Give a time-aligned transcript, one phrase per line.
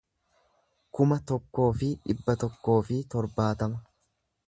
[0.99, 3.85] kuma tokkoo fi dhibba tokkoo fi torbaatama